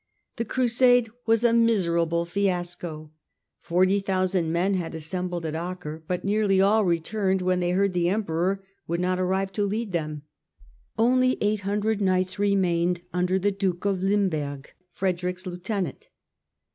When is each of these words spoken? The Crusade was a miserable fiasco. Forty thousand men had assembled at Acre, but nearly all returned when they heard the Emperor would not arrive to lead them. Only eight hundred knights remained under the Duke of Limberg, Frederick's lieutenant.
The 0.37 0.45
Crusade 0.45 1.09
was 1.27 1.43
a 1.43 1.53
miserable 1.53 2.25
fiasco. 2.25 3.11
Forty 3.61 3.99
thousand 3.99 4.51
men 4.51 4.73
had 4.73 4.95
assembled 4.95 5.45
at 5.45 5.53
Acre, 5.53 6.01
but 6.07 6.25
nearly 6.25 6.59
all 6.59 6.83
returned 6.83 7.43
when 7.43 7.59
they 7.59 7.69
heard 7.69 7.93
the 7.93 8.09
Emperor 8.09 8.63
would 8.87 8.99
not 8.99 9.19
arrive 9.19 9.51
to 9.51 9.63
lead 9.63 9.91
them. 9.91 10.23
Only 10.97 11.37
eight 11.39 11.59
hundred 11.59 12.01
knights 12.01 12.39
remained 12.39 13.03
under 13.13 13.37
the 13.37 13.51
Duke 13.51 13.85
of 13.85 14.01
Limberg, 14.01 14.71
Frederick's 14.91 15.45
lieutenant. 15.45 16.09